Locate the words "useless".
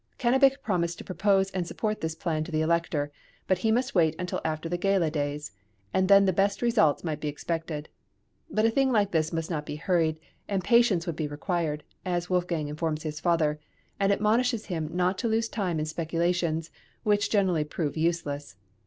17.95-18.55